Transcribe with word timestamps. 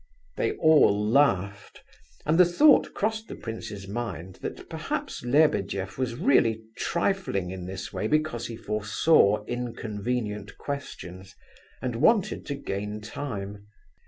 ..."They 0.35 0.53
all 0.53 0.99
laughed, 1.07 1.83
and 2.25 2.39
the 2.39 2.43
thought 2.43 2.91
crossed 2.95 3.27
the 3.27 3.35
prince's 3.35 3.87
mind 3.87 4.39
that 4.41 4.67
perhaps 4.67 5.23
Lebedeff 5.23 5.95
was 5.99 6.15
really 6.15 6.63
trifling 6.75 7.51
in 7.51 7.67
this 7.67 7.93
way 7.93 8.07
because 8.07 8.47
he 8.47 8.57
foresaw 8.57 9.45
inconvenient 9.45 10.57
questions, 10.57 11.35
and 11.83 11.97
wanted 11.97 12.47
to 12.47 12.55
gain 12.55 12.99
time. 13.01 13.67